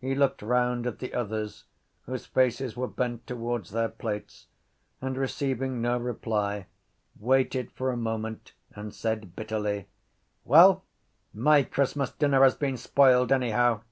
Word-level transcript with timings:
He 0.00 0.16
looked 0.16 0.42
round 0.42 0.84
at 0.84 0.98
the 0.98 1.14
others 1.14 1.62
whose 2.06 2.26
faces 2.26 2.76
were 2.76 2.88
bent 2.88 3.24
towards 3.24 3.70
their 3.70 3.88
plates 3.88 4.48
and, 5.00 5.16
receiving 5.16 5.80
no 5.80 5.96
reply, 5.96 6.66
waited 7.20 7.70
for 7.70 7.92
a 7.92 7.96
moment 7.96 8.52
and 8.74 8.92
said 8.92 9.36
bitterly: 9.36 9.86
—Well, 10.44 10.82
my 11.32 11.62
Christmas 11.62 12.10
dinner 12.10 12.42
has 12.42 12.56
been 12.56 12.76
spoiled 12.76 13.30
anyhow. 13.30 13.82